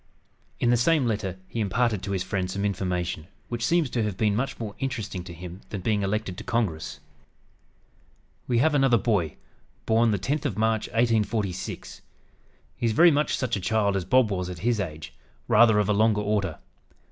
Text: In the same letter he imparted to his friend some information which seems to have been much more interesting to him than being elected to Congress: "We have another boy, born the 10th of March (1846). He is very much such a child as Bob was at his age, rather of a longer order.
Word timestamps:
In 0.59 0.71
the 0.71 0.77
same 0.77 1.05
letter 1.05 1.37
he 1.47 1.59
imparted 1.59 2.01
to 2.01 2.11
his 2.11 2.23
friend 2.23 2.49
some 2.49 2.65
information 2.65 3.27
which 3.49 3.63
seems 3.63 3.87
to 3.91 4.01
have 4.01 4.17
been 4.17 4.35
much 4.35 4.59
more 4.59 4.73
interesting 4.79 5.23
to 5.25 5.31
him 5.31 5.61
than 5.69 5.81
being 5.81 6.01
elected 6.01 6.39
to 6.39 6.43
Congress: 6.43 6.99
"We 8.47 8.57
have 8.57 8.73
another 8.73 8.97
boy, 8.97 9.35
born 9.85 10.09
the 10.09 10.17
10th 10.17 10.45
of 10.45 10.57
March 10.57 10.87
(1846). 10.87 12.01
He 12.77 12.85
is 12.87 12.93
very 12.93 13.11
much 13.11 13.37
such 13.37 13.55
a 13.55 13.61
child 13.61 13.95
as 13.95 14.03
Bob 14.03 14.31
was 14.31 14.49
at 14.49 14.65
his 14.65 14.79
age, 14.79 15.13
rather 15.47 15.77
of 15.77 15.87
a 15.87 15.93
longer 15.93 16.21
order. 16.21 16.57